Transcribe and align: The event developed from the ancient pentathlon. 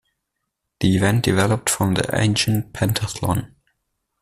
The 0.79 0.95
event 0.95 1.23
developed 1.25 1.69
from 1.69 1.93
the 1.93 2.09
ancient 2.19 2.73
pentathlon. 2.73 3.53